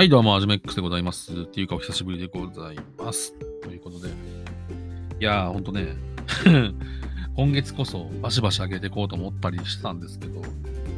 [0.00, 1.42] はい、どうも、アジメックスでございます。
[1.42, 3.34] っていうか、お久しぶりでございます。
[3.62, 4.12] ということで、い
[5.22, 5.94] やー、ほんとね、
[7.36, 10.40] 今月こそバシバシ上げていこうと思ったりしてたんですけど、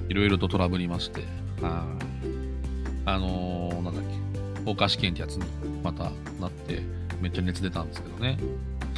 [0.08, 1.22] いろいろとトラブりまして、
[1.60, 3.04] はい。
[3.04, 5.46] あのー、なんだっけ、放火試験ってやつに
[5.82, 6.04] また
[6.40, 6.80] なって、
[7.20, 8.38] めっちゃ熱出たんですけどね。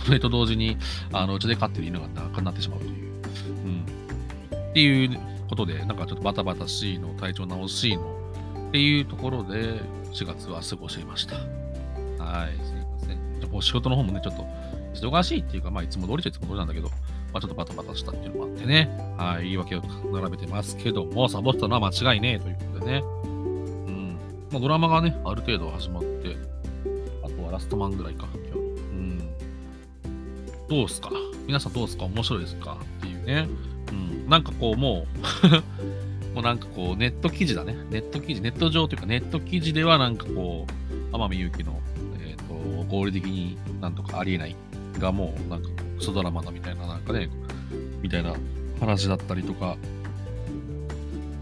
[0.04, 0.76] それと同時に、
[1.14, 2.92] あの、うちで飼ってる犬が亡くなってしまうという。
[4.52, 4.66] うん。
[4.70, 5.18] っていう
[5.48, 8.23] ことで、なんかちょっとバタバタしいの、体調直しいの、
[8.74, 9.80] っていうところで、
[10.12, 11.36] 4月は過ごしました。
[11.36, 13.40] はい、すいません。
[13.40, 14.44] じゃあお仕事の方もね、ちょっと
[14.94, 16.94] 忙しいっていうか、まあ、いつも通りっちゃいつも通りなんだけど、ま
[17.34, 19.82] あ、ちょっとバタバタしたっていうのもあってね、はい、言い訳を
[20.12, 22.98] 並べてますけども、サボったのは間違いねえということでね。
[22.98, 24.18] うん。
[24.50, 26.36] まあ、ドラマがね、ある程度始まって、
[27.22, 28.58] あとはラストマンぐらいか、今日。
[28.58, 28.60] う
[28.92, 29.18] ん。
[30.68, 31.10] どうすか？
[31.46, 32.06] 皆さんどうすか？
[32.06, 32.76] 面白いですか？
[32.98, 33.46] っていうね。
[33.92, 34.28] うん。
[34.28, 35.06] なんかこう、もう、
[36.34, 37.76] もうなんかこう、ネット記事だね。
[37.90, 41.80] ネット記事、ネット上というか、ネット記事ではなんかこう、天海祐希の、
[42.20, 42.54] えっ、と、
[42.88, 44.56] 合理的になんとかありえない
[44.98, 47.30] がもう、なんか、クソドラマだみたいな、なんかね、
[48.02, 48.34] みたいな
[48.80, 49.76] 話だったりとか、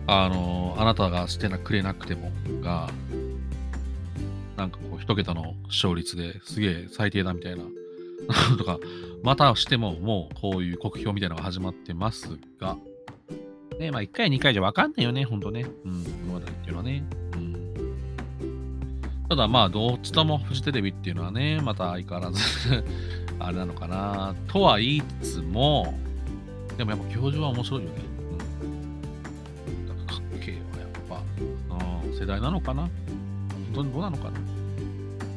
[0.07, 2.91] あの、あなたがしてなくれなくてもが、
[4.59, 7.65] なんかこう、一桁の視聴率ですげえ最低だみたいな、
[8.59, 8.79] とか、
[9.23, 12.77] またしてももうこういう酷評みたいなのが始まってますが、
[13.83, 15.67] ね、まあ1回2回じゃ分かんないよね、ほんとね。
[15.85, 17.03] うん、物語っていうのはね。
[17.35, 17.75] うん。
[19.29, 22.41] ただまあ、どっちともフジテレビっていうのはね、また相変わらず
[23.41, 25.99] あれなのかな、とは言いつつも、
[26.77, 27.97] でもやっぱ教授は面白いよね。
[29.67, 29.89] うん。
[29.89, 31.23] なんかかっけえわ、やっ
[31.69, 32.05] ぱ。
[32.07, 32.91] うん、世代なのかな本
[33.75, 34.41] 当にどうなのかな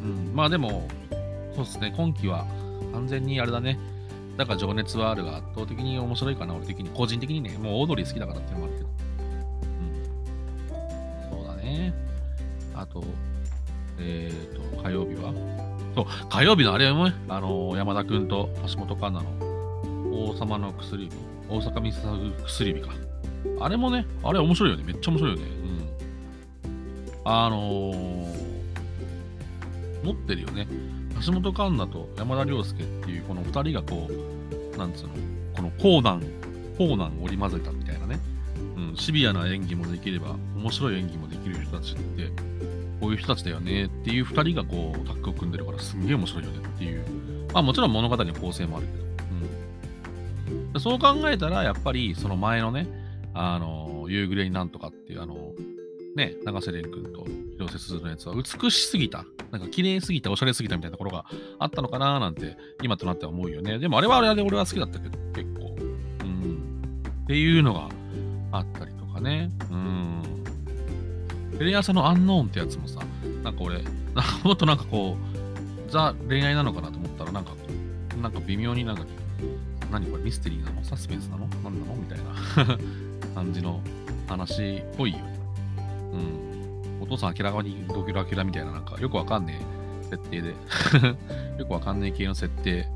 [0.03, 0.87] うん、まあでも、
[1.55, 2.45] そうですね、今期は
[2.93, 3.79] 完全にあれだね。
[4.37, 6.89] だから情熱はあるが圧倒的に面白いかな、俺的に。
[6.89, 8.89] 個人的にね、もうオードリー好きだからっていうのもあるけど。
[11.31, 11.45] うん。
[11.45, 11.93] そうだね。
[12.75, 13.03] あと、
[13.97, 15.33] えっ、と、火曜日は？
[15.95, 21.15] そう、火曜日のあれもね、あのー山田くんと橋本環奈の王様の薬指、
[21.49, 22.93] 大阪ミスター薬指か。
[23.61, 24.83] あれもね、あれ面白いよね。
[24.83, 25.45] めっちゃ面白いよね。
[27.23, 27.31] うん。
[27.31, 28.35] あのー、
[30.03, 30.67] 持ってるよね。
[31.23, 35.13] 橋本環奈と山田涼介っていうこの二人がこう、なんつうの、
[35.55, 36.21] このコーナン、
[36.77, 38.19] コーナン織り交ぜたみたいなね、
[38.75, 42.29] うん、シビアな演技もできれば、面白い演技もできる人たちって、
[42.99, 47.05] こういう人たちだよねっていう二人がこう、タッグを組んでるからすんげえ面白いよねっていう。
[47.53, 49.03] まあもちろん物語の構成もあるけど、
[50.73, 50.81] うん。
[50.81, 52.87] そう考えたら、やっぱりその前のね、
[53.33, 55.53] あの、夕暮れになんとかっていう、あの、
[56.15, 57.25] ね、長瀬廉君と
[57.57, 61.25] 広瀬すずのやつは美しすぎた、なんか綺麗すぎた、おしゃれすぎたみたいなところが
[61.59, 63.79] あったのかななんて、今となっては思うよね。
[63.79, 65.75] でもあれはあれで俺は好きだったけど、結構。
[66.23, 66.81] うん。
[67.23, 67.89] っていうのが
[68.51, 69.49] あったりとかね。
[69.71, 70.21] うん。
[71.57, 72.99] テレ朝のアンノーンってやつもさ、
[73.43, 75.17] なんか俺、なんかもっとなんかこ
[75.87, 77.57] う、ザ恋愛なのかなと思ったら、なんかこ
[78.17, 79.05] う、なんか微妙になんか、
[79.91, 80.83] 何これミステリーなの？
[80.83, 81.47] サスペンスなの？
[81.63, 81.95] 何なの？
[81.95, 82.77] みたいな
[83.35, 83.79] 感じの
[84.27, 85.39] 話っぽいよね。
[86.13, 86.54] うん。
[87.01, 89.75] お父さん明らかにドキュラキュラみたいな、なんかよくわかんねえ
[90.09, 90.49] 設定で。
[91.59, 92.87] よくわかんねえ系の設定。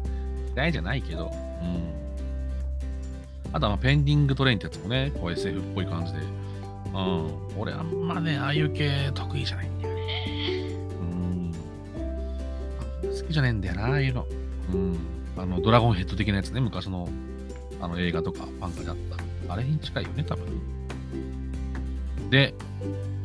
[0.55, 1.99] 嫌いじゃないけど、うん。
[3.53, 6.19] あとはまあペンディングトレインってやつもね、こう SF っぽい感じで。
[6.19, 7.31] うん。
[7.57, 10.03] 俺あんまね、ああいう系得意じゃないんだよね。
[11.01, 11.51] うん。
[13.03, 14.25] 好きじゃねえんだよな、ああいうの。
[14.73, 14.97] うん。
[15.37, 17.07] あの、ドラゴンヘッド的なやつね、昔の
[17.81, 18.95] あの映画とか漫画であっ
[19.47, 19.53] た。
[19.53, 20.45] あれに近いよね、多分。
[22.29, 22.53] で、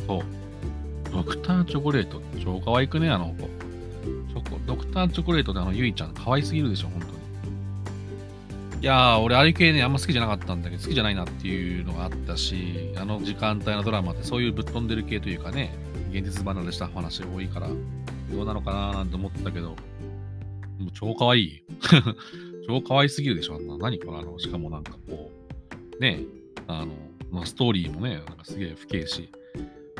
[0.06, 0.43] そう。
[1.14, 3.42] ドクターチョコレート、超可愛くね、あの子。
[3.44, 7.12] チョコドクターチョコレートであのゆいちゃん、可愛すぎるでしょ、本当に。
[8.80, 15.72] いやー、俺、あれ系ね、あんま好きじゃなかったんだけど、好きじゃないなっていうのがあったし、あの時間帯のドラマってそういうぶっ飛んでる系というかね、
[16.10, 19.76] 現実離れした話が多いから、どうなのかなーなんて思ったけど、もう
[20.92, 21.62] 超可愛い。
[22.66, 23.78] 超可愛すぎるでしょ、あんな。
[23.78, 25.30] 何これ、あの、しかもなんかこ
[25.96, 26.24] う、ね、
[26.66, 26.92] あの、
[27.30, 29.28] まあ、ストーリーもね、なんかすげえ不敬し、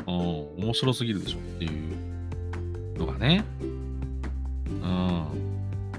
[0.07, 1.69] うん、面白すぎるでしょってい
[2.95, 3.43] うのがね。
[4.67, 5.25] うん。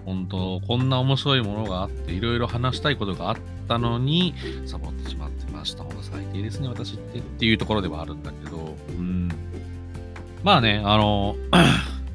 [0.05, 3.37] 本当こんな面白いものがあって、いろいろ話したいことがあっ
[3.69, 5.83] たのに、サボってしまってました。
[5.83, 7.19] ほんと最低ですね、私って。
[7.19, 9.29] っていうところではあるんだけど、うん。
[10.45, 11.35] まあね、あの、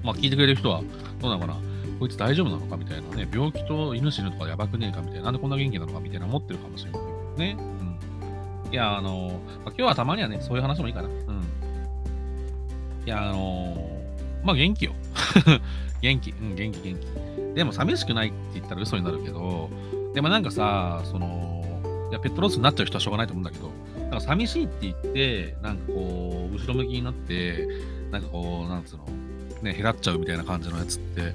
[0.04, 0.82] まあ聞いてくれる人は、
[1.20, 1.58] どうなのかな
[2.00, 7.58] こいつ大丈夫なのかみたいなね、病気と犬死ぬとかやばくねえかみたいな、なんでこんな元気なのかみたいな思ってるかもしれないけどね。
[8.66, 8.74] うん。
[8.74, 11.10] いや、あの、まあ、今日はたまにはね、そういう話もいいかな。
[11.10, 11.51] うん。
[13.06, 14.02] いや、あのー
[14.44, 14.94] まあ元気よ。
[16.02, 16.32] 元気。
[16.32, 17.56] うん、元気元気。
[17.56, 19.70] でも寂しくないって言ったら嘘になるけど、
[20.14, 21.64] でもなんかさ、その、
[22.10, 23.72] いや、ペットロスになっちゃう人はしょうがないと思うんだけど、
[24.04, 27.68] なんか寂しいって言って、なんかこう、後ろ向きになって、
[28.12, 29.06] なんかこう、なんつうの、
[29.62, 31.34] ね、減らっちゃうみたいな感じのやつって、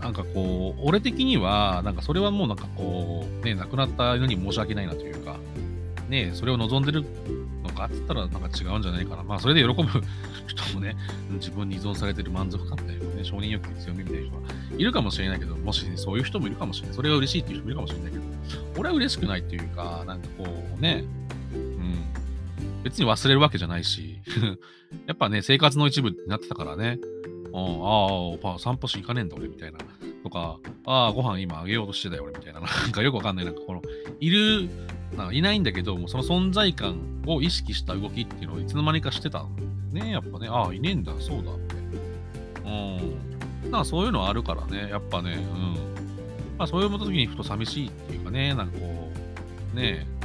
[0.00, 5.38] なんかこう、俺的には、なんかそれはもうなんかこう、ね、亡くなった犬に申し訳ないなというか、
[6.08, 7.04] ね、それを望んでる
[7.62, 9.24] のかっつったらなんか違うんじゃないかな。
[9.24, 9.88] まあ、それで喜ぶ
[10.48, 10.96] 人もね、
[11.32, 14.42] 自分に依存されてる満足感みたいなね、承認欲求強みみたいな人は
[14.76, 16.96] いるかもしれないけど、もし、ね、そういう人もいるかもしれない。
[16.96, 18.24] それが嬉しいっていう人もいるかもしれないけど、
[18.78, 20.44] 俺は嬉しくないっていうか、なんかこ
[20.78, 21.04] うね、
[21.54, 24.20] うん、別に忘れるわけじゃないし、
[25.06, 26.98] やっぱね、生活の一部になってたからね、
[27.52, 29.78] うん、ああ、散歩し行かねえんだ俺みたいな。
[30.22, 32.60] とか、ああ、ご飯今あげようとしてたよ俺みたいな。
[32.60, 33.44] なんかよくわかんない。
[33.44, 33.82] なんかこの、
[34.20, 34.68] いる、
[35.16, 40.12] ないないんだけど、もその存在感を意識した動きっていうのをいつの間にかしてたんね。
[40.12, 41.76] やっぱね、ああ、いねえんだ、そうだって。
[42.64, 43.70] うん。
[43.70, 45.74] なんかそういうのはあるからね、やっぱね、うん。
[46.58, 49.10] まあそういう時にふと寂しいっていうかね、なんかこ
[49.74, 50.18] う、ねえ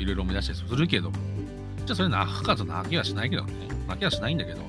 [0.00, 1.16] いろいろ思い出したりするけども、
[1.86, 3.52] じゃあそれ泣くかと泣きはしないけどね。
[3.88, 4.60] 泣きはしないんだけど、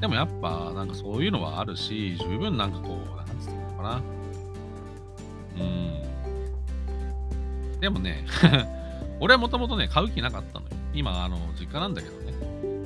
[0.00, 4.02] でもやっぱなんかそういうのはあるし、十分なんかこう、なんつうのかな。
[5.58, 5.62] う
[7.76, 7.80] ん。
[7.80, 8.26] でもね
[9.20, 10.72] 俺はもともとね、買う気なかったのよ。
[10.94, 12.32] 今、あの、実家なんだけどね。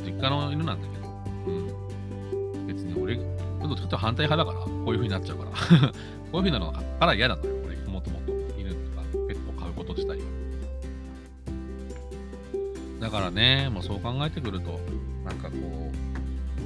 [0.04, 1.08] 実家の犬なんだけど。
[1.46, 2.66] うん。
[2.66, 5.50] 別に俺、ちょっと反対派だから、こういう風になっちゃうから。
[6.32, 7.54] こういう風なのから嫌だのよ。
[7.66, 8.32] 俺、もともと。
[8.58, 10.25] 犬とかペットを飼うこと自体は。
[13.00, 14.78] だからね、もうそう考えてくると、
[15.25, 15.90] なんかこ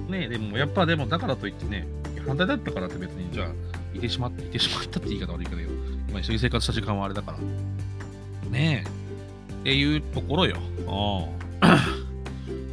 [0.08, 1.86] う、ねでもやっぱでもだからといってね、
[2.26, 3.48] 反対だったからって別に、じゃあ、
[3.94, 5.62] いてしまって、いてしまったって言い方悪いけど、
[6.08, 7.38] 今一緒に生活した時間はあれだから。
[8.50, 8.88] ねえ。
[9.60, 10.56] っていうところよ。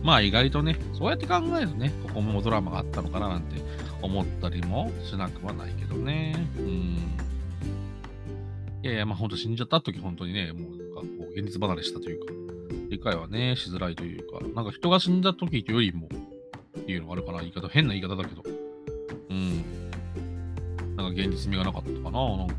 [0.03, 3.61] まあ意外とね、そうやって考えるとね、ここもドラマがあったのかななんて
[4.01, 6.35] 思ったりもしなくはないけどね。
[6.57, 6.65] うん。
[8.83, 12.33] いやいや、まあ本当死んじゃった時本当にね、もうなんかこう現実離れしたというか、
[12.89, 18.43] 理解はね、しづらいというか、なんか人が死んだ時よりもっていうのがあるかな、言い方、変な言い方だけど。
[19.29, 19.63] うん。
[20.97, 22.55] なんか現実味がなかったかな、なんか。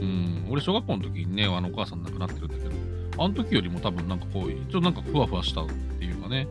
[0.00, 0.46] うん。
[0.50, 2.70] 俺小学校の時にね、あのお母さん亡くなってるんだけど、
[3.22, 5.66] あの時よりも多分なんかこう、一応なんかふわふわしたっ
[5.98, 6.46] ていうかね、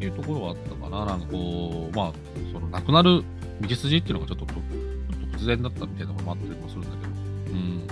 [0.00, 1.06] いうところはあったかな。
[1.06, 2.12] なんかこう、まあ、
[2.52, 3.24] その亡くなる
[3.62, 7.12] 道筋っていうのがちょっと、ちょっと突然だったみたいなのもあったりもするんだけど、
[7.52, 7.86] うん。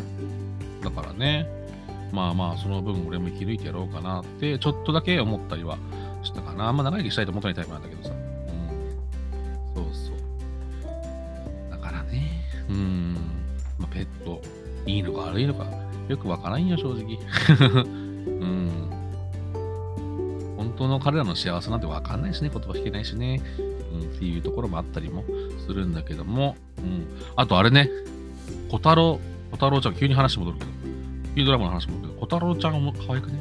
[0.82, 1.48] だからね、
[2.12, 5.78] まあまあ、その分俺も生き抜いてやろうかなって、ちょっとだけ思ったりは
[6.22, 6.68] したかな。
[6.68, 8.10] あんま長生きしたいと思ってないタイプなんだけどさ。
[8.10, 9.82] うん。
[9.82, 11.70] そうそう。
[11.70, 13.14] だからね、うん。
[13.78, 14.40] まあ、ペット、
[14.86, 15.66] いいのか悪いのか、
[16.08, 18.03] よくわからんよ、正直。
[20.74, 23.40] 本当の彼らの幸せなんてわかんないしね、言葉聞けないしね、
[23.92, 25.24] うん、っていうところもあったりも
[25.64, 27.06] するんだけども、うん。
[27.36, 27.88] あとあれね、
[28.68, 29.20] 小太郎、
[29.52, 30.70] 小太郎ちゃん、急に話戻るけど、
[31.36, 33.38] 急にドラマの話戻るけど、小太郎ちゃんも可愛くね、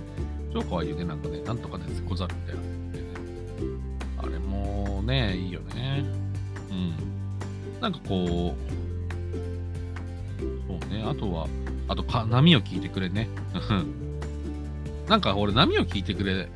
[0.53, 2.61] 超可愛いよね、なんかね、なんとかね、小猿みたいな、
[4.23, 6.05] あれもね、いいよね。
[6.69, 6.93] うん。
[7.81, 8.73] なんかこう、
[10.67, 11.47] そうね、あとは、
[11.87, 13.27] あとか、波を聞いてくれね。
[15.09, 16.47] なんか俺、波を聞いてくれ、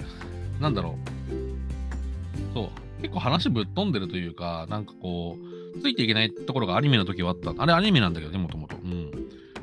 [0.59, 0.97] なんだろ
[1.31, 2.53] う。
[2.53, 3.01] そう。
[3.01, 5.37] 結構話ぶっ飛んでるというか、なんかこ
[5.75, 7.53] う、ついていけないところがアニメの時はあった。
[7.57, 8.75] あれアニメなんだけどね、もともと。
[8.77, 9.11] うん。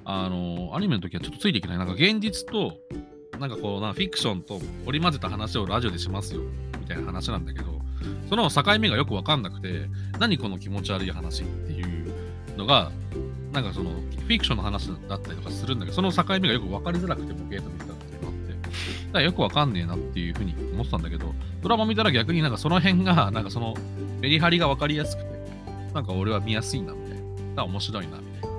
[0.05, 1.79] あの、アニメの時はちょっとついていけない。
[1.79, 2.79] なんか現実と、
[3.39, 6.43] なんかこう、なフィクションと織り交ぜた話をラジオでしますよ。
[6.81, 7.81] みたいな話なんだけど、
[8.29, 9.89] その境目がよくわかんなくて、
[10.21, 12.13] 何この気持ち悪い話っていう
[12.57, 12.93] のが、
[13.53, 17.94] なんかその、フィクションの話だったりとかするんだけど、その境目がよく分かりづらくて、ボケーと見た
[19.07, 23.75] だからよく分かんねえなっていうふうに思ってたんだけど、ドラマ見たら逆になんかその辺が、なんかその、
[24.21, 25.31] メリハリが分かりやすくて、
[25.95, 27.25] なんか俺は見やすいな、みたいな。
[27.57, 28.49] だ面白いな、みたいな。
[28.49, 28.51] う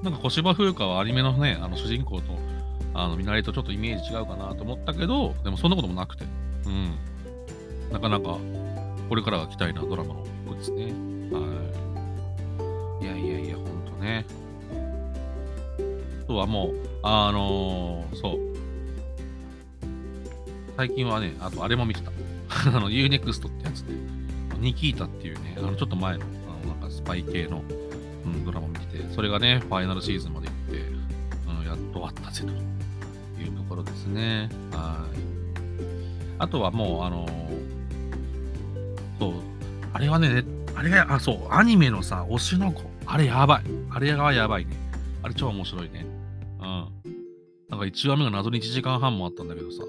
[0.00, 0.04] ん。
[0.04, 2.38] なんか小芝風花はアニメのね、あの主人公と、
[2.94, 6.24] あの、見慣れとちょっとイメージ違うかなと思ったけど、でもそんなこともなくて、
[6.66, 6.94] うん。
[7.92, 8.38] なかなか、
[9.08, 10.92] これからが期待なドラマの一個ですね。
[11.32, 11.40] は
[13.00, 13.04] い。
[13.04, 14.24] いやいやいや、ほんとね。
[16.24, 18.38] あとはもう、あのー、そう。
[20.76, 22.10] 最近はね、あとあれも見てた。
[22.76, 23.94] あの、Unext ってやつで、
[24.58, 27.62] ニキータっていうね、あの、ちょっと前の、あの、なんかスパイ系の、
[28.24, 30.76] うん、ドラマ見てて、それがね、ファイナルシーズンまで行って、
[31.60, 32.48] うん、やっと終わったぜと
[33.42, 34.50] いうところですね。
[34.72, 35.18] はい。
[36.38, 37.30] あとはもう、あのー、
[39.18, 39.32] そう、
[39.92, 42.82] あれはね、あれが、あ、そう、アニメのさ、推しの子。
[43.06, 43.62] あれやばい。
[43.90, 44.76] あれがやばいね。
[45.22, 46.06] あれ超面白いね。
[47.80, 49.82] か1話目が謎に1時間半もあったんだけどさ、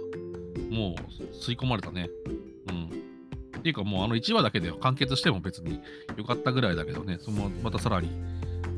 [0.70, 2.10] もう吸い込まれたね。
[2.70, 2.90] うん。
[3.60, 5.82] っていうかもうあの1話だけで完結しても別に
[6.18, 8.10] よかったぐらいだけどね、そのまたさらに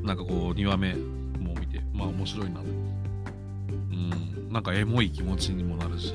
[0.03, 2.61] なんかこう2話目も見て、まあ面白いな。
[2.61, 4.51] うん。
[4.51, 6.13] なんかエモい気持ちにもなるし、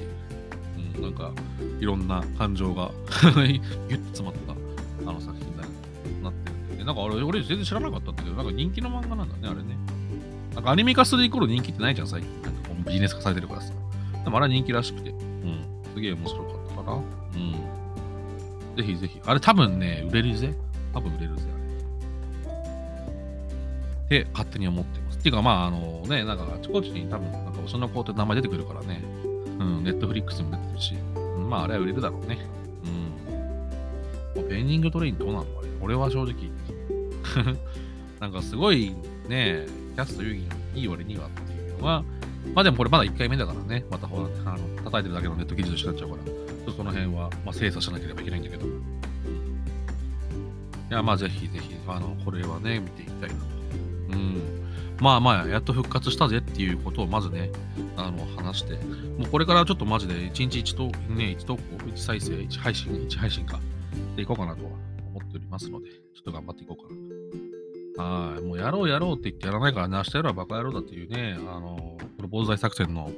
[0.97, 1.33] うん、なんか
[1.81, 4.37] いろんな感情が ギュッと詰まっ
[5.05, 5.63] たあの作品だ
[6.23, 9.77] なってるんで、なんか俺俺全然知らなかったんだけど、なんか人気の漫画なんだね、あれね。
[10.55, 12.43] なんかアニメ化するイコール人気ってないじゃん、最近。
[12.43, 13.73] なんかビジネス化されてるからさ。
[14.25, 15.65] でもあれは人気らしくて、うん、
[15.95, 16.93] すげえ面白かったかな。
[16.95, 17.01] う
[17.39, 18.77] ん。
[18.77, 19.21] ぜひぜひ。
[19.25, 20.55] あれ多分ね、売れるぜ。
[20.93, 21.43] 多分売れるぜ、
[24.09, 24.21] あれ。
[24.21, 25.19] って勝手に思ってます。
[25.19, 29.03] っていうか、まあ、あのね、なんかあちこちに多分、なんかその子って名前出てくるからね。
[29.59, 30.95] うん、ネットフリックスにも出てるし。
[31.17, 32.39] うん、まあ、あれは売れるだろうね。
[34.37, 34.49] うん。
[34.49, 35.41] ペンニングトレインどうなの？
[35.41, 36.35] あれ俺は正直、
[38.21, 38.95] なんかすごい
[39.29, 42.05] ね、キャスト遊戯のいい割にはっていうのは、
[42.55, 48.67] まあでもこれまだ1回目だからね、またほら、あの叩いてるだけのネット記事としてなっちゃうから、ちょっとその辺は、まあ、精査しなければいけないんだけど。
[48.67, 48.71] い
[50.91, 53.45] や、まあぜひぜひ、あの、これはね、見ていきたいなと。
[54.13, 54.59] うん。
[55.01, 57.51] まあまあ、やっと復活したぜっていうことをまずね、
[57.97, 58.75] あの、話して、
[59.19, 63.61] もうこれからちょっとマジで1日1と、ね、1投稿、1再生、1配信、1配信か、
[64.17, 64.71] でいこうかなとは
[65.15, 68.03] 思っておりますので、ちょっと頑張っていこうかなと。
[68.03, 68.43] はい。
[68.43, 71.98] もうやろうやろうって言ってやらないからね、明日やろうバカ野郎だっていうね、あの、
[72.29, 73.11] プロポーズ大作戦の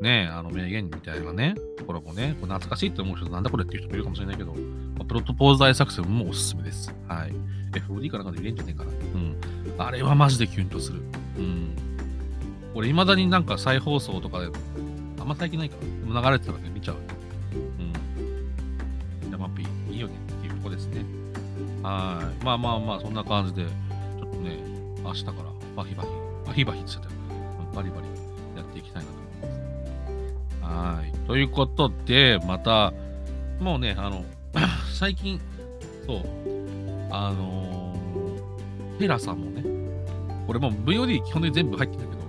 [0.00, 4.58] ね、あの名言みたいなね、ところもね、これ懐かしいって思う人なんだこれっていう人もいるかもしれないけど、ま
[5.02, 6.92] あ、プロポーズ大作戦もおすすめです。
[7.08, 7.32] はい。
[7.72, 8.90] FOD かなんかで入れんじゃねえかな。
[8.90, 9.36] うん。
[9.78, 11.00] あれはマジでキュンとする。
[11.38, 11.76] うん。
[12.74, 14.48] 俺、未だになんか再放送とかで、
[15.20, 16.96] あんま最近ないから、でも流れてたらね、見ちゃう。
[19.24, 19.30] うん。
[19.30, 21.04] ヤマピー、いいよねっていうとこですね。
[21.82, 22.44] はい。
[22.44, 24.58] まあまあまあ、そんな感じで、ちょっとね、
[25.02, 25.36] 明日から
[25.76, 26.08] バヒバヒ、
[26.46, 27.76] バヒバヒって言っちゃった。
[27.76, 28.25] バリバリ
[28.78, 31.00] っていきたいなと思います。
[31.00, 31.26] はい。
[31.26, 32.92] ということで、また、
[33.60, 34.24] もうね、あの、
[34.92, 35.40] 最近、
[36.06, 36.20] そう、
[37.10, 39.62] あのー、ペラさんもね、
[40.46, 42.22] これもう VOD 基本的に全部入ってんだけど、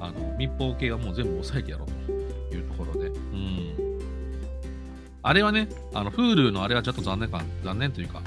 [0.00, 1.88] あの、密報系はもう全部抑えてやろう
[2.50, 3.74] というところで、うん。
[5.22, 8.22] あれはね、あの、Hulu のあれはちょっと残念か、残念というか、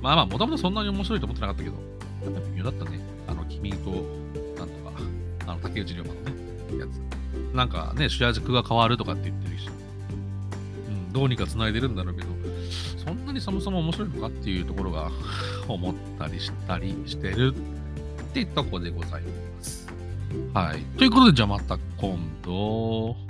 [0.00, 1.76] まあまあ、もともとそんなに面白いと思ってなかったけど、
[2.24, 3.00] やっぱ微妙だったね。
[3.26, 3.90] あの、君と、
[4.56, 4.92] なんとか、
[5.46, 7.54] あの、竹内涼真のね、やつ。
[7.54, 9.68] なんかね、主役が変わるとかって言ってるし、
[10.88, 12.28] うん、どうにか繋いでるんだろうけど、
[13.04, 15.10] そんなにそもそも面白いのかっていうところが
[15.68, 19.88] 思ったりしたりしてるってとこでございます。
[20.52, 20.82] はい。
[20.98, 23.27] ということで、じゃあまた今度。